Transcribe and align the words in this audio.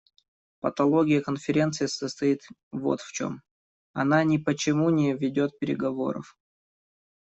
Патология 0.61 1.21
Конференции 1.21 1.85
состоит 1.85 2.41
вот 2.71 3.01
в 3.01 3.11
чем: 3.11 3.43
она 3.93 4.23
ни 4.23 4.37
по 4.39 4.55
чему 4.55 4.89
не 4.89 5.13
ведет 5.15 5.59
переговоров. 5.59 6.35